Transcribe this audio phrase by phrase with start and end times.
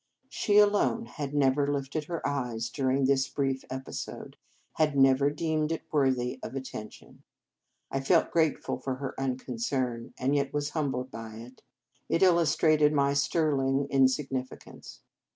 [0.29, 4.35] She alone had never lifted her eyes during this brief episode,
[4.73, 7.21] had never deemed it worthy of attention.
[7.91, 11.61] I felt grateful for her unconcern, and yet was humbled by it.
[12.09, 15.01] It illustrated my sterling insignificance.